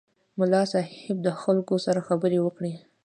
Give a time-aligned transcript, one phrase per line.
[0.39, 2.73] ملا صیب د خلکو سره خبرې وکړې.